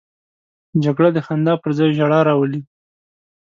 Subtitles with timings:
[0.83, 2.61] جګړه د خندا پر ځای ژړا راولي